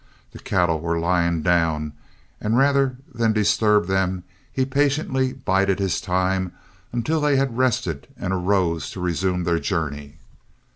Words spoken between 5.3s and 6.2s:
bided his